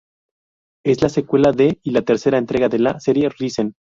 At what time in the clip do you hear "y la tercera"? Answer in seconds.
1.83-2.39